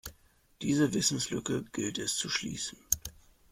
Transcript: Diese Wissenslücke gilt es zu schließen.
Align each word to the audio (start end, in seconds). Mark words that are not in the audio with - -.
Diese 0.63 0.95
Wissenslücke 0.95 1.63
gilt 1.73 1.99
es 1.99 2.15
zu 2.17 2.27
schließen. 2.27 2.79